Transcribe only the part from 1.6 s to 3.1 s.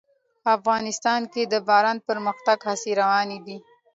باران د پرمختګ هڅې